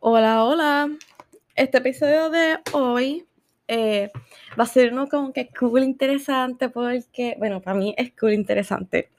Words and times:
Hola, 0.00 0.44
hola. 0.44 0.88
Este 1.54 1.78
episodio 1.78 2.30
de 2.30 2.58
hoy 2.72 3.26
eh, 3.68 4.10
va 4.58 4.64
a 4.64 4.66
ser 4.66 4.92
uno 4.92 5.06
como 5.06 5.32
que 5.32 5.48
cool 5.50 5.82
interesante 5.82 6.70
porque, 6.70 7.36
bueno, 7.38 7.60
para 7.60 7.76
mí 7.76 7.94
es 7.98 8.12
cool 8.18 8.32
interesante. 8.32 9.10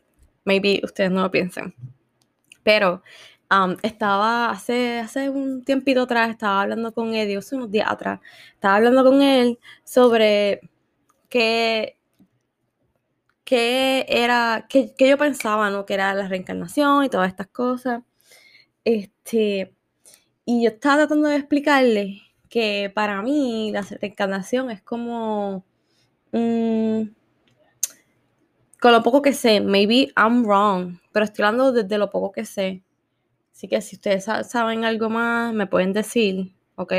Maybe 0.46 0.82
ustedes 0.84 1.12
no 1.12 1.22
lo 1.22 1.30
piensen. 1.30 1.76
Pero 2.64 3.04
estaba 3.82 4.52
hace, 4.52 5.00
hace 5.00 5.30
un 5.30 5.64
tiempito 5.64 6.04
atrás, 6.04 6.30
estaba 6.30 6.62
hablando 6.62 6.94
con 6.94 7.14
Eddie, 7.14 7.38
hace 7.38 7.56
unos 7.56 7.72
días 7.72 7.90
atrás, 7.90 8.20
estaba 8.54 8.76
hablando 8.76 9.04
con 9.04 9.22
él 9.22 9.60
sobre 9.84 10.62
qué, 11.30 11.98
qué 13.44 14.06
era, 14.08 14.68
qué, 14.70 14.94
qué 14.98 15.10
yo 15.10 15.18
pensaba, 15.18 15.70
¿no? 15.72 15.86
Que 15.86 15.96
era 15.96 16.14
la 16.14 16.28
reencarnación 16.28 17.06
y 17.06 17.10
todas 17.10 17.30
estas 17.30 17.48
cosas. 17.48 18.04
Este, 18.86 19.74
y 20.46 20.64
yo 20.64 20.70
estaba 20.70 20.98
tratando 20.98 21.30
de 21.30 21.38
explicarle 21.38 22.22
que 22.50 22.92
para 22.94 23.22
mí 23.22 23.72
la 23.72 23.82
reencarnación 23.82 24.72
es 24.72 24.82
como... 24.82 25.66
Mm, 26.32 27.04
con 28.80 28.94
lo 28.94 29.04
poco 29.04 29.22
que 29.22 29.34
sé, 29.34 29.60
maybe 29.60 30.12
I'm 30.16 30.44
wrong, 30.46 31.00
pero 31.12 31.26
estoy 31.26 31.44
hablando 31.46 31.72
desde 31.72 31.98
lo 31.98 32.10
poco 32.10 32.32
que 32.32 32.46
sé. 32.46 32.84
Así 33.54 33.68
que 33.68 33.82
si 33.82 33.96
ustedes 33.98 34.26
saben 34.26 34.86
algo 34.86 35.10
más, 35.10 35.54
me 35.54 35.68
pueden 35.68 35.94
decir, 35.94 36.54
¿ok? 36.76 36.94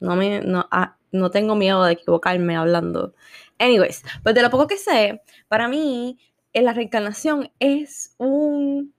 No, 0.00 0.16
me, 0.16 0.40
no, 0.40 0.66
ah, 0.70 0.96
no 1.12 1.30
tengo 1.30 1.54
miedo 1.54 1.84
de 1.84 1.92
equivocarme 1.92 2.56
hablando. 2.56 3.14
Anyways, 3.58 4.02
pues 4.22 4.34
de 4.34 4.42
lo 4.42 4.50
poco 4.50 4.66
que 4.66 4.76
sé, 4.76 5.22
para 5.48 5.68
mí 5.68 6.18
en 6.52 6.64
la 6.64 6.72
reencarnación 6.72 7.50
es 7.58 8.14
un 8.18 8.94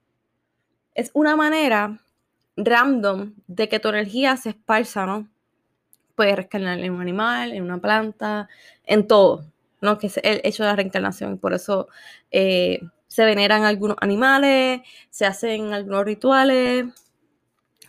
es 0.96 1.12
una 1.14 1.36
manera 1.36 2.00
random 2.58 3.34
de 3.48 3.70
que 3.70 3.80
tu 3.80 3.90
energía 3.90 4.36
se 4.38 4.50
esparza, 4.50 5.06
¿no? 5.06 5.30
Puedes 6.16 6.36
reencarnar 6.36 6.80
en 6.80 6.92
un 6.92 7.02
animal, 7.02 7.54
en 7.54 7.64
una 7.64 7.80
planta, 7.80 8.50
en 8.86 9.08
todo, 9.08 9.46
¿no? 9.82 9.98
Que 9.98 10.08
es 10.08 10.18
el 10.24 10.42
hecho 10.44 10.64
de 10.64 10.70
la 10.70 10.76
reencarnación. 10.76 11.38
Por 11.38 11.54
eso 11.54 11.88
eh, 12.32 12.82
se 13.10 13.26
veneran 13.26 13.64
algunos 13.64 13.98
animales, 14.00 14.82
se 15.10 15.26
hacen 15.26 15.74
algunos 15.74 16.06
rituales, 16.06 16.86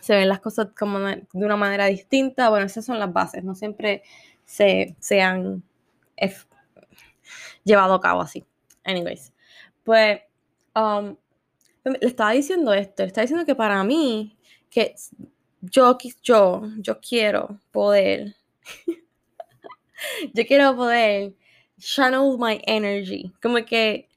se 0.01 0.15
ven 0.15 0.27
las 0.27 0.39
cosas 0.39 0.69
como 0.77 0.99
de 0.99 1.25
una 1.33 1.55
manera 1.55 1.85
distinta. 1.85 2.49
Bueno, 2.49 2.65
esas 2.65 2.83
son 2.83 2.99
las 2.99 3.13
bases, 3.13 3.43
no 3.43 3.53
siempre 3.53 4.01
se, 4.43 4.95
han 5.21 5.63
llevado 7.63 7.93
a 7.93 8.01
cabo 8.01 8.21
así. 8.21 8.43
Anyways, 8.83 9.31
pues 9.83 10.21
um, 10.75 11.15
le 11.83 12.07
estaba 12.07 12.31
diciendo 12.31 12.73
esto, 12.73 13.03
le 13.03 13.07
estaba 13.07 13.23
diciendo 13.23 13.45
que 13.45 13.55
para 13.55 13.83
mí, 13.83 14.35
que 14.71 14.95
yo, 15.61 15.99
yo, 16.23 16.63
yo 16.79 16.99
quiero 16.99 17.59
poder, 17.69 18.35
yo 20.33 20.45
quiero 20.47 20.75
poder 20.75 21.35
channel 21.77 22.37
my 22.39 22.59
energy, 22.65 23.31
como 23.39 23.63
que 23.63 24.10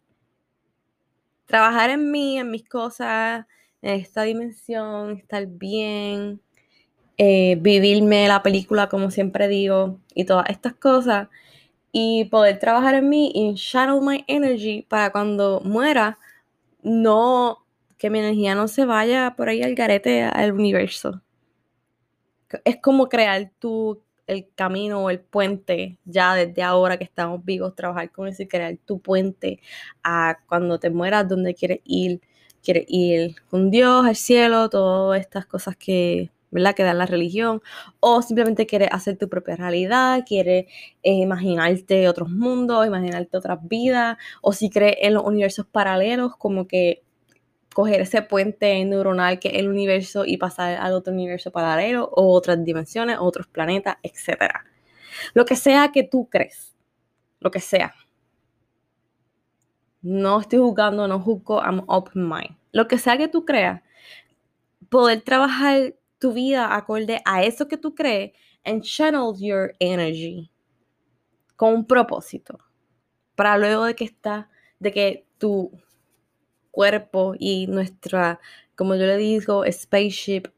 trabajar 1.46 1.90
en 1.90 2.10
mí, 2.10 2.38
en 2.38 2.50
mis 2.50 2.68
cosas, 2.68 3.46
en 3.82 4.00
esta 4.00 4.22
dimensión, 4.22 5.18
estar 5.18 5.46
bien, 5.46 6.40
eh, 7.18 7.56
vivirme 7.60 8.26
la 8.28 8.42
película 8.42 8.88
como 8.88 9.10
siempre 9.10 9.46
digo 9.46 10.00
y 10.14 10.24
todas 10.24 10.50
estas 10.50 10.74
cosas 10.74 11.28
y 11.92 12.24
poder 12.24 12.58
trabajar 12.58 12.96
en 12.96 13.08
mí 13.08 13.30
y 13.34 13.54
channel 13.54 14.00
my 14.02 14.24
energy 14.26 14.82
para 14.82 15.12
cuando 15.12 15.60
muera 15.64 16.18
no 16.82 17.64
que 17.98 18.10
mi 18.10 18.18
energía 18.18 18.54
no 18.54 18.68
se 18.68 18.84
vaya 18.84 19.34
por 19.36 19.48
ahí 19.48 19.62
al 19.62 19.74
garete 19.74 20.24
al 20.24 20.52
universo. 20.52 21.22
Es 22.64 22.78
como 22.82 23.08
crear 23.08 23.50
tu 23.58 24.03
el 24.26 24.48
camino 24.54 25.04
o 25.04 25.10
el 25.10 25.20
puente 25.20 25.98
ya 26.04 26.34
desde 26.34 26.62
ahora 26.62 26.98
que 26.98 27.04
estamos 27.04 27.44
vivos, 27.44 27.74
trabajar 27.74 28.10
con 28.10 28.28
eso 28.28 28.42
y 28.42 28.48
crear 28.48 28.76
tu 28.84 29.00
puente 29.00 29.60
a 30.02 30.38
cuando 30.48 30.78
te 30.78 30.90
mueras, 30.90 31.28
donde 31.28 31.54
quieres 31.54 31.80
ir, 31.84 32.20
quieres 32.62 32.84
ir 32.88 33.36
con 33.50 33.70
Dios, 33.70 34.06
al 34.06 34.16
cielo, 34.16 34.68
todas 34.70 35.20
estas 35.20 35.46
cosas 35.46 35.76
que, 35.76 36.30
¿verdad? 36.50 36.74
que 36.74 36.84
da 36.84 36.94
la 36.94 37.06
religión, 37.06 37.62
o 38.00 38.22
simplemente 38.22 38.66
quieres 38.66 38.88
hacer 38.92 39.18
tu 39.18 39.28
propia 39.28 39.56
realidad, 39.56 40.24
quieres 40.26 40.66
eh, 41.02 41.12
imaginarte 41.14 42.08
otros 42.08 42.30
mundos, 42.30 42.86
imaginarte 42.86 43.36
otras 43.36 43.58
vidas, 43.68 44.16
o 44.42 44.52
si 44.52 44.70
crees 44.70 44.96
en 45.02 45.14
los 45.14 45.24
universos 45.24 45.66
paralelos, 45.66 46.36
como 46.36 46.66
que 46.66 47.03
coger 47.74 48.00
ese 48.00 48.22
puente 48.22 48.82
neuronal 48.84 49.38
que 49.38 49.48
es 49.48 49.54
el 49.58 49.68
universo 49.68 50.24
y 50.24 50.38
pasar 50.38 50.76
al 50.76 50.92
otro 50.94 51.12
universo 51.12 51.50
paralelo 51.50 52.08
o 52.12 52.32
otras 52.32 52.64
dimensiones, 52.64 53.18
otros 53.20 53.46
planetas, 53.48 53.96
etc. 54.02 54.44
Lo 55.34 55.44
que 55.44 55.56
sea 55.56 55.92
que 55.92 56.04
tú 56.04 56.28
crees, 56.30 56.74
lo 57.40 57.50
que 57.50 57.60
sea. 57.60 57.94
No 60.00 60.40
estoy 60.40 60.60
jugando, 60.60 61.08
no 61.08 61.18
juzgo, 61.20 61.60
I'm 61.60 61.82
open 61.88 62.28
mind. 62.28 62.56
Lo 62.72 62.86
que 62.88 62.96
sea 62.96 63.18
que 63.18 63.28
tú 63.28 63.44
creas, 63.44 63.82
poder 64.88 65.22
trabajar 65.22 65.94
tu 66.18 66.32
vida 66.32 66.74
acorde 66.74 67.20
a 67.24 67.42
eso 67.42 67.68
que 67.68 67.76
tú 67.76 67.94
crees 67.94 68.32
and 68.64 68.82
channel 68.82 69.34
your 69.36 69.74
energy 69.80 70.50
con 71.56 71.74
un 71.74 71.86
propósito 71.86 72.58
para 73.34 73.58
luego 73.58 73.84
de 73.84 73.94
que 73.94 74.04
está, 74.04 74.48
de 74.78 74.92
que 74.92 75.26
tu 75.38 75.72
cuerpo 76.74 77.34
y 77.38 77.68
nuestra, 77.68 78.40
como 78.74 78.96
yo 78.96 79.06
le 79.06 79.16
digo, 79.16 79.64
spaceship 79.70 80.48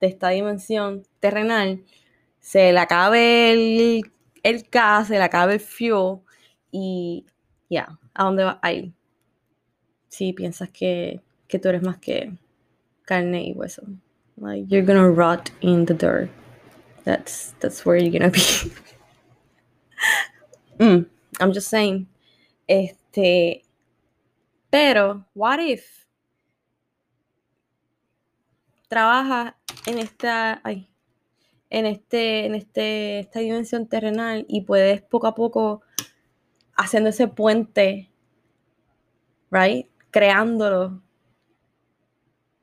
de 0.00 0.06
esta 0.06 0.30
dimensión 0.30 1.02
terrenal, 1.20 1.84
se 2.40 2.72
le 2.72 2.78
acabe 2.78 3.52
el, 3.52 4.02
el 4.42 4.66
se 5.06 5.14
le 5.14 5.22
acabe 5.22 5.54
el 5.54 5.60
fuel 5.60 6.20
y 6.70 7.26
ya, 7.68 7.98
¿a 8.14 8.24
dónde 8.24 8.44
va 8.44 8.58
a 8.62 8.72
ir? 8.72 8.92
Si 10.08 10.32
piensas 10.32 10.70
que, 10.70 11.20
que 11.46 11.58
tú 11.58 11.68
eres 11.68 11.82
más 11.82 11.98
que 11.98 12.32
carne 13.04 13.48
y 13.48 13.52
hueso. 13.52 13.82
Like 14.36 14.66
you're 14.68 14.84
gonna 14.84 15.10
rot 15.10 15.50
in 15.60 15.86
the 15.86 15.94
dirt. 15.94 16.30
That's 17.04 17.54
that's 17.60 17.84
where 17.84 17.96
you're 17.96 18.10
gonna 18.10 18.30
be. 18.30 18.72
mm, 20.78 21.06
I'm 21.38 21.52
just 21.52 21.68
saying. 21.68 22.08
Este, 22.66 23.63
pero, 24.74 25.24
what 25.36 25.60
if 25.60 26.04
trabajas 28.88 29.54
en 29.86 29.98
esta, 29.98 30.60
en 31.70 31.86
este, 31.86 32.46
en 32.46 32.56
este, 32.56 33.20
esta 33.20 33.38
dimensión 33.38 33.86
terrenal 33.86 34.44
y 34.48 34.62
puedes 34.62 35.00
poco 35.00 35.28
a 35.28 35.36
poco 35.36 35.82
haciendo 36.74 37.10
ese 37.10 37.28
puente, 37.28 38.10
right, 39.52 39.86
creándolo. 40.10 41.00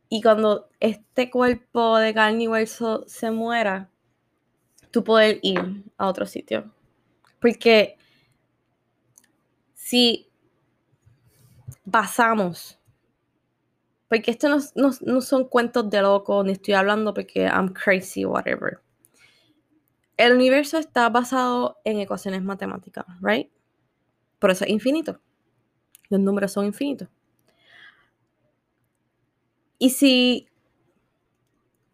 Y 0.09 0.22
cuando 0.22 0.67
este 0.81 1.31
cuerpo 1.31 1.97
de 1.97 2.13
carne 2.13 2.43
y 2.43 2.47
hueso 2.49 3.05
se 3.07 3.31
muera, 3.31 3.89
tú 4.91 5.05
puedes 5.05 5.39
ir 5.43 5.85
a 5.97 6.07
otro 6.07 6.25
sitio. 6.25 6.73
Porque 7.39 7.95
si 9.73 10.28
basamos. 11.84 12.80
Porque 14.08 14.31
esto 14.31 14.50
no, 14.75 15.22
son 15.22 15.46
cuentos 15.46 15.90
de 15.90 16.02
loco, 16.02 16.44
ni 16.44 16.52
estoy 16.52 16.74
hablando 16.74 17.14
porque 17.14 17.46
I'm 17.46 17.74
crazy, 17.74 18.25
whatever. 18.25 18.81
El 20.18 20.34
universo 20.34 20.78
está 20.78 21.08
basado 21.09 21.80
en 21.86 22.00
ecuaciones 22.00 22.44
matemáticas, 22.44 23.06
right? 23.22 23.50
Por 24.38 24.52
eso 24.52 24.66
es 24.66 24.72
infinito. 24.72 25.20
Los 26.09 26.20
números 26.20 26.52
son 26.52 26.66
infinitos. 26.66 27.08
Y 29.79 29.91
si 29.91 30.50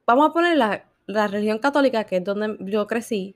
vamos 0.06 0.29
a 0.29 0.33
poner 0.33 0.57
la, 0.57 0.89
la 1.06 1.27
religión 1.27 1.59
católica, 1.59 2.06
que 2.06 2.17
es 2.17 2.23
donde 2.23 2.57
yo 2.71 2.88
crecí, 2.88 3.35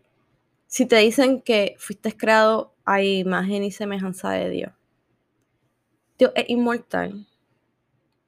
si 0.65 0.85
te 0.85 0.97
dicen 0.97 1.41
que 1.41 1.75
fuiste 1.77 2.17
creado 2.17 2.73
a 2.83 3.01
imagen 3.01 3.63
y 3.63 3.71
semejanza 3.71 4.31
de 4.31 4.49
Dios, 4.49 4.71
es 6.35 6.49
inmortal. 6.49 7.25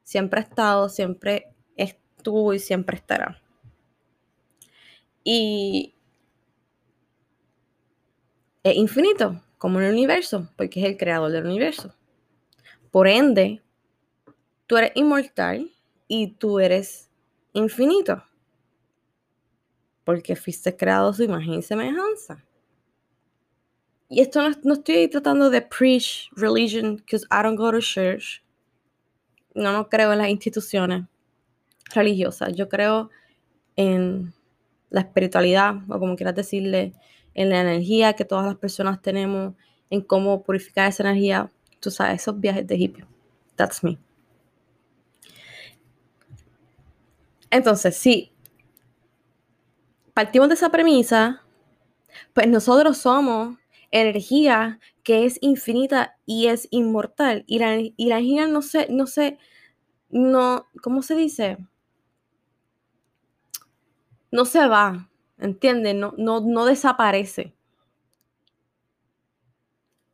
Siempre 0.02 0.40
ha 0.40 0.42
estado, 0.42 0.88
siempre 0.88 1.54
estuvo 1.76 2.52
y 2.52 2.58
siempre 2.58 2.96
estará. 2.96 3.40
Y 5.22 5.94
es 8.62 8.76
infinito, 8.76 9.42
como 9.58 9.80
el 9.80 9.92
universo, 9.92 10.50
porque 10.56 10.80
es 10.80 10.86
el 10.86 10.96
creador 10.96 11.30
del 11.30 11.46
universo. 11.46 11.94
Por 12.90 13.08
ende, 13.08 13.62
tú 14.66 14.76
eres 14.76 14.92
inmortal 14.94 15.70
y 16.08 16.32
tú 16.32 16.60
eres 16.60 17.10
infinito. 17.52 18.22
Porque 20.04 20.36
fuiste 20.36 20.76
creado 20.76 21.12
su 21.12 21.22
imagen 21.22 21.54
y 21.54 21.62
semejanza. 21.62 22.44
Y 24.14 24.20
esto 24.20 24.40
no, 24.62 24.74
estoy 24.74 25.08
tratando 25.08 25.50
de 25.50 25.60
preach 25.60 26.30
religion 26.36 26.96
because 26.96 27.26
I 27.32 27.42
don't 27.42 27.56
go 27.56 27.72
to 27.72 27.80
church. 27.80 28.44
No, 29.54 29.72
no 29.72 29.88
creo 29.88 30.12
en 30.12 30.18
las 30.18 30.28
instituciones 30.28 31.02
religiosas. 31.92 32.54
Yo 32.54 32.68
creo 32.68 33.10
en 33.74 34.32
la 34.90 35.00
espiritualidad, 35.00 35.74
o 35.88 35.98
como 35.98 36.14
quieras 36.14 36.36
decirle, 36.36 36.94
en 37.34 37.50
la 37.50 37.60
energía 37.60 38.12
que 38.12 38.24
todas 38.24 38.46
las 38.46 38.54
personas 38.54 39.02
tenemos, 39.02 39.54
en 39.90 40.00
cómo 40.00 40.44
purificar 40.44 40.88
esa 40.88 41.02
energía. 41.02 41.50
Tú 41.80 41.90
sabes, 41.90 42.22
esos 42.22 42.38
viajes 42.38 42.64
de 42.68 42.76
hippie. 42.76 43.04
That's 43.56 43.82
me. 43.82 43.98
Entonces, 47.50 47.96
sí, 47.96 48.32
partimos 50.12 50.48
de 50.48 50.54
esa 50.54 50.70
premisa, 50.70 51.42
pues 52.32 52.46
nosotros 52.46 52.98
somos 52.98 53.56
energía 54.00 54.80
que 55.04 55.24
es 55.24 55.38
infinita 55.40 56.16
y 56.26 56.48
es 56.48 56.66
inmortal. 56.70 57.44
Y 57.46 57.58
la, 57.60 57.78
y 57.78 57.94
la 58.08 58.18
energía 58.18 58.46
no 58.46 58.60
se, 58.60 58.88
no 58.90 59.06
se, 59.06 59.38
no, 60.10 60.66
¿cómo 60.82 61.02
se 61.02 61.14
dice? 61.14 61.58
No 64.30 64.44
se 64.44 64.66
va, 64.66 65.08
¿entiendes? 65.38 65.94
No, 65.94 66.12
no, 66.18 66.40
no 66.40 66.64
desaparece. 66.66 67.54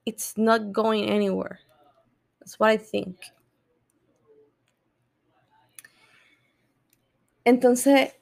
It's 0.05 0.37
not 0.37 0.73
going 0.73 1.11
anywhere. 1.11 1.61
That's 2.39 2.59
what 2.61 2.71
I 2.71 2.79
think. 2.79 3.17
Entonces, 7.45 8.15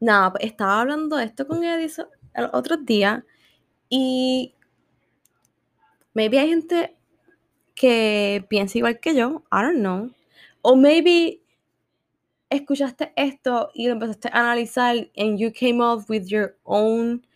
nada, 0.00 0.32
pues, 0.32 0.44
estaba 0.44 0.80
hablando 0.80 1.16
de 1.16 1.26
esto 1.26 1.46
con 1.46 1.62
Edison 1.62 2.08
el 2.34 2.50
otro 2.52 2.76
día 2.76 3.24
y 3.88 4.54
maybe 6.14 6.38
hay 6.38 6.48
gente 6.48 6.96
que 7.74 8.44
piensa 8.48 8.78
igual 8.78 8.98
que 9.00 9.14
yo, 9.14 9.42
I 9.52 9.62
don't 9.62 9.78
know. 9.78 10.10
O 10.62 10.74
maybe 10.74 11.42
escuchaste 12.50 13.12
esto 13.16 13.70
y 13.74 13.86
lo 13.86 13.92
empezaste 13.92 14.28
a 14.32 14.40
analizar 14.40 14.96
and 15.16 15.38
you 15.38 15.52
came 15.52 15.80
up 15.82 16.04
with 16.08 16.26
your 16.26 16.56
own 16.64 17.26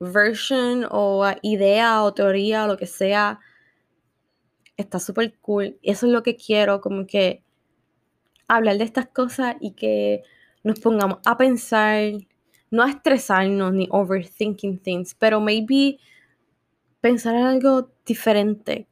version 0.00 0.86
o 0.90 1.24
idea 1.42 2.02
o 2.02 2.12
teoría 2.12 2.64
o 2.64 2.68
lo 2.68 2.76
que 2.76 2.86
sea. 2.86 3.40
Está 4.76 4.98
súper 4.98 5.34
cool. 5.40 5.78
Eso 5.82 6.06
es 6.06 6.12
lo 6.12 6.22
que 6.22 6.36
quiero, 6.36 6.80
como 6.80 7.06
que 7.06 7.42
hablar 8.48 8.78
de 8.78 8.84
estas 8.84 9.06
cosas 9.08 9.56
y 9.60 9.72
que 9.72 10.22
nos 10.62 10.80
pongamos 10.80 11.18
a 11.24 11.36
pensar, 11.36 12.12
no 12.74 12.84
estresarnos 12.84 13.72
ni 13.72 13.88
overthinking 13.90 14.78
things, 14.78 15.14
pero 15.14 15.40
maybe 15.40 15.98
pensar 17.00 17.34
en 17.34 17.44
algo 17.44 17.90
diferente 18.04 18.86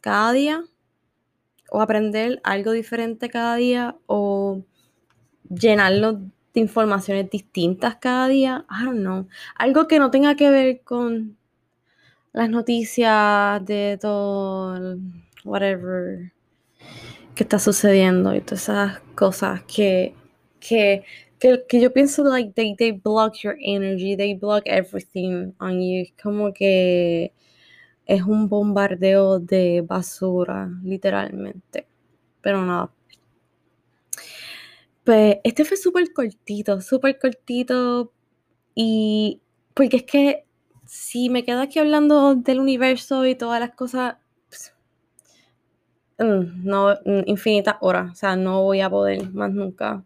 cada 0.00 0.32
día 0.32 0.64
o 1.70 1.80
aprender 1.80 2.40
algo 2.42 2.72
diferente 2.72 3.28
cada 3.28 3.54
día 3.56 3.96
o 4.06 4.62
llenarlo 5.48 6.14
de 6.52 6.60
informaciones 6.60 7.30
distintas 7.30 7.96
cada 7.96 8.26
día. 8.26 8.66
I 8.68 8.84
don't 8.84 9.00
know. 9.00 9.28
Algo 9.54 9.86
que 9.86 9.98
no 10.00 10.10
tenga 10.10 10.34
que 10.34 10.50
ver 10.50 10.82
con 10.82 11.36
las 12.32 12.50
noticias 12.50 13.64
de 13.64 13.98
todo, 14.00 14.98
whatever 15.44 16.32
que 17.34 17.44
está 17.44 17.58
sucediendo 17.58 18.34
y 18.34 18.40
todas 18.40 18.62
esas 18.64 19.00
cosas 19.14 19.62
que, 19.62 20.14
que, 20.58 21.04
que, 21.40 21.64
que 21.68 21.80
yo 21.80 21.92
pienso, 21.92 22.22
like, 22.24 22.52
they, 22.54 22.76
they 22.76 22.92
block 22.92 23.34
your 23.42 23.56
energy, 23.60 24.16
they 24.16 24.34
block 24.34 24.62
everything 24.66 25.54
on 25.58 25.80
you. 25.80 26.04
Como 26.22 26.52
que 26.52 27.32
es 28.06 28.22
un 28.22 28.48
bombardeo 28.48 29.40
de 29.40 29.82
basura, 29.82 30.68
literalmente. 30.84 31.86
Pero 32.42 32.64
nada. 32.64 32.92
Pues 35.04 35.38
este 35.44 35.64
fue 35.64 35.76
súper 35.76 36.12
cortito, 36.12 36.80
súper 36.80 37.18
cortito. 37.18 38.12
Y 38.74 39.40
porque 39.74 39.98
es 39.98 40.02
que 40.04 40.44
si 40.86 41.30
me 41.30 41.44
quedo 41.44 41.60
aquí 41.62 41.78
hablando 41.78 42.34
del 42.34 42.60
universo 42.60 43.26
y 43.26 43.34
todas 43.34 43.60
las 43.60 43.70
cosas, 43.74 44.16
pues, 44.48 44.74
mm, 46.18 46.64
no, 46.68 46.90
mm, 47.04 47.22
infinitas 47.26 47.76
horas. 47.80 48.12
O 48.12 48.14
sea, 48.14 48.36
no 48.36 48.62
voy 48.64 48.80
a 48.80 48.90
poder 48.90 49.30
más 49.32 49.52
nunca. 49.52 50.04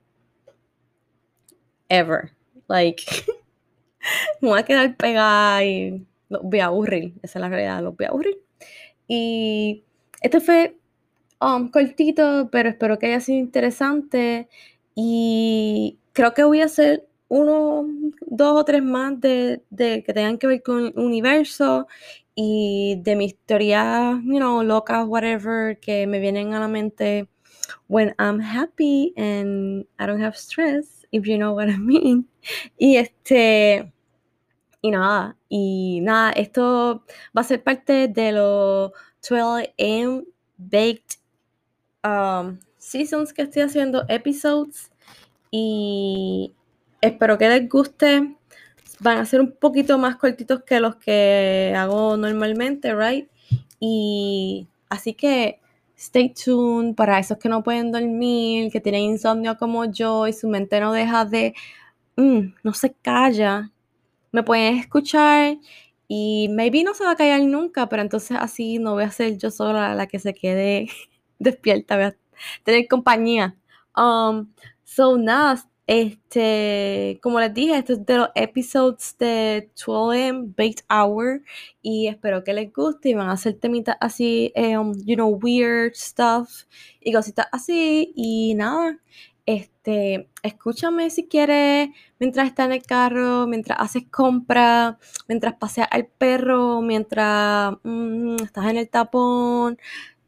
Ever. 1.99 2.31
Like, 2.69 3.03
me 4.41 4.49
voy 4.49 4.59
a 4.59 4.65
quedar 4.65 4.97
pegada 4.97 5.65
y 5.65 6.07
los 6.29 6.43
voy 6.43 6.61
a 6.61 6.67
aburrir. 6.67 7.15
Esa 7.23 7.39
es 7.39 7.41
la 7.41 7.49
realidad, 7.49 7.83
los 7.83 7.97
voy 7.97 8.07
a 8.07 8.09
aburrir. 8.09 8.39
Y 9.07 9.85
este 10.23 10.41
fue 10.41 10.77
um, 11.41 11.71
cortito, 11.71 12.49
pero 12.51 12.69
espero 12.71 12.99
que 12.99 13.07
haya 13.07 13.21
sido 13.21 13.39
interesante. 13.39 14.49
Y 14.95 15.99
creo 16.13 16.35
que 16.35 16.45
voy 16.45 16.61
a 16.61 16.67
hacer 16.67 17.07
uno, 17.29 17.87
dos 18.27 18.61
o 18.61 18.65
tres 18.65 18.83
más 18.83 19.21
de, 19.21 19.63
de 19.71 20.03
que 20.05 20.13
tengan 20.13 20.39
que 20.39 20.47
ver 20.47 20.63
con 20.63 20.87
el 20.87 20.93
universo 20.97 21.87
y 22.35 22.97
de 23.03 23.17
mis 23.17 23.37
teorías, 23.47 24.17
you 24.25 24.39
know, 24.39 24.63
locas, 24.63 25.07
whatever, 25.07 25.79
que 25.79 26.07
me 26.07 26.19
vienen 26.19 26.55
a 26.55 26.61
la 26.61 26.69
mente 26.69 27.29
when 27.87 28.15
I'm 28.19 28.41
happy 28.41 29.13
and 29.17 29.85
I 29.99 30.07
don't 30.07 30.21
have 30.21 30.37
stress, 30.37 31.05
if 31.13 31.27
you 31.27 31.39
know 31.39 31.53
what 31.53 31.69
I 31.69 31.77
mean. 31.79 32.27
Y 32.79 32.97
este, 32.97 33.93
y 34.83 34.91
nada, 34.91 35.37
y 35.49 36.01
nada, 36.03 36.33
esto 36.33 37.05
va 37.37 37.41
a 37.41 37.45
ser 37.45 37.63
parte 37.63 38.09
de 38.09 38.33
los 38.33 38.93
12 39.29 39.75
AM 39.79 40.25
Baked 40.59 41.19
um, 42.05 42.59
Seasons 42.79 43.33
que 43.33 43.43
estoy 43.43 43.63
haciendo, 43.63 44.05
episodes, 44.09 44.91
y 45.51 46.53
espero 47.01 47.39
que 47.39 47.49
les 47.49 47.69
guste. 47.69 48.37
Van 49.01 49.19
a 49.19 49.25
ser 49.25 49.41
un 49.41 49.53
poquito 49.53 49.99
más 49.99 50.17
cortitos 50.17 50.63
que 50.65 50.81
los 50.81 50.97
que 50.97 51.75
hago 51.77 52.17
normalmente, 52.17 52.95
right? 52.95 53.29
Y 53.81 54.69
así 54.89 55.15
que 55.15 55.61
stay 56.05 56.33
tuned 56.35 56.95
para 56.97 57.19
esos 57.19 57.39
que 57.39 57.49
no 57.49 57.63
pueden 57.63 57.93
dormir, 57.93 58.71
que 58.73 58.81
tienen 58.81 59.03
insomnio 59.03 59.57
como 59.59 59.85
yo 59.87 60.27
y 60.29 60.33
su 60.33 60.49
mente 60.49 60.81
no 60.81 60.93
deja 60.93 61.25
de, 61.25 61.55
mm, 62.17 62.55
no 62.65 62.75
se 62.75 62.95
calla 62.95 63.73
me 64.33 64.43
pueden 64.43 64.77
escuchar 64.79 65.59
y 66.09 66.49
maybe 66.51 66.83
no 66.85 66.95
se 66.95 67.05
va 67.05 67.13
a 67.13 67.17
callar 67.17 67.41
nunca, 67.43 67.89
pero 67.89 68.03
entonces 68.03 68.37
así 68.41 68.79
no 68.79 68.95
voy 68.95 69.05
a 69.05 69.11
ser 69.11 69.39
yo 69.39 69.51
sola 69.51 69.95
la 69.95 70.07
que 70.09 70.19
se 70.19 70.35
quede 70.35 70.89
despierta, 71.39 71.97
voy 71.97 72.05
a 72.07 72.17
tener 72.65 72.87
compañía. 72.89 73.57
Um, 73.97 74.53
so 74.85 75.17
nada, 75.19 75.65
este, 75.87 77.19
como 77.23 77.41
les 77.41 77.53
dije, 77.53 77.77
esto 77.77 77.93
es 77.95 78.07
de 78.07 78.17
los 78.19 78.29
episodes 78.35 79.17
de 79.19 79.71
12M 79.77 80.55
Baked 80.57 80.85
Hour 80.89 81.43
y 81.83 82.09
espero 82.09 82.43
que 82.43 82.55
les 82.55 82.73
guste 82.73 83.11
y 83.11 83.15
van 83.15 83.29
a 83.29 83.33
hacer 83.33 83.55
temitas 83.61 83.97
así, 84.01 84.53
um, 84.57 84.95
you 85.05 85.15
know, 85.15 85.29
weird 85.43 85.95
stuff 85.95 86.65
y 87.01 87.13
cositas 87.13 87.47
así 87.53 88.13
y 88.17 88.55
nada, 88.55 88.99
este, 89.47 90.31
escúchame 90.43 91.11
si 91.11 91.27
quieres 91.29 91.91
mientras 92.19 92.49
estás 92.49 92.67
en 92.67 92.73
el 92.73 92.83
carro, 92.83 93.47
mientras 93.47 93.79
haces 93.81 94.05
compra, 94.11 94.99
mientras 95.29 95.55
paseas 95.55 95.89
al 95.91 96.07
perro, 96.07 96.81
mientras 96.81 97.75
mm, 97.83 98.37
estás 98.43 98.67
en 98.67 98.79
el 98.79 98.89
tapón, 98.89 99.79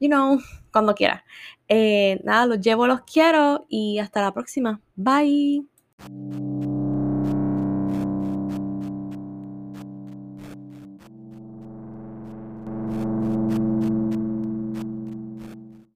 you 0.00 0.08
know, 0.08 0.38
cuando 0.72 0.94
quieras. 0.94 1.22
Eh, 1.68 2.20
nada, 2.24 2.46
los 2.46 2.60
llevo, 2.60 2.86
los 2.86 3.00
quiero 3.02 3.66
y 3.68 3.98
hasta 3.98 4.22
la 4.22 4.32
próxima. 4.32 4.80
Bye. 4.94 5.66